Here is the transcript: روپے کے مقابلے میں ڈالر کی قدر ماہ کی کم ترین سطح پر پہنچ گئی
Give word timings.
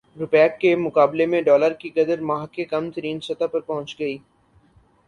روپے 0.17 0.47
کے 0.59 0.75
مقابلے 0.77 1.25
میں 1.25 1.41
ڈالر 1.41 1.73
کی 1.73 1.89
قدر 1.89 2.21
ماہ 2.21 2.45
کی 2.51 2.65
کم 2.65 2.89
ترین 2.91 3.19
سطح 3.19 3.45
پر 3.51 3.59
پہنچ 3.61 3.95
گئی 3.99 4.17